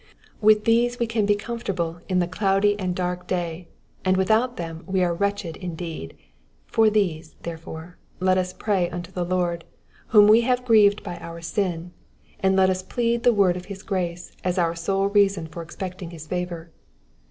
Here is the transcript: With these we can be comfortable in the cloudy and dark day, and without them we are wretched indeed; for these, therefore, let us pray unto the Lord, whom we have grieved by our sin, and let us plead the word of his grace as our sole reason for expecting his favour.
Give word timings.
With 0.41 0.65
these 0.65 0.97
we 0.97 1.05
can 1.05 1.27
be 1.27 1.35
comfortable 1.35 1.99
in 2.09 2.17
the 2.17 2.27
cloudy 2.27 2.75
and 2.79 2.95
dark 2.95 3.27
day, 3.27 3.67
and 4.03 4.17
without 4.17 4.57
them 4.57 4.83
we 4.87 5.03
are 5.03 5.13
wretched 5.13 5.57
indeed; 5.57 6.15
for 6.65 6.89
these, 6.89 7.35
therefore, 7.43 7.99
let 8.19 8.35
us 8.35 8.51
pray 8.51 8.89
unto 8.89 9.11
the 9.11 9.23
Lord, 9.23 9.63
whom 10.07 10.27
we 10.27 10.41
have 10.41 10.65
grieved 10.65 11.03
by 11.03 11.17
our 11.17 11.39
sin, 11.39 11.91
and 12.39 12.55
let 12.55 12.71
us 12.71 12.81
plead 12.81 13.21
the 13.21 13.31
word 13.31 13.55
of 13.55 13.65
his 13.65 13.83
grace 13.83 14.31
as 14.43 14.57
our 14.57 14.73
sole 14.75 15.07
reason 15.09 15.45
for 15.45 15.61
expecting 15.61 16.09
his 16.09 16.25
favour. 16.25 16.71